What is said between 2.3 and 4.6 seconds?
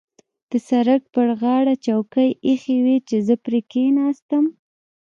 اېښې وې چې زه پرې کېناستم.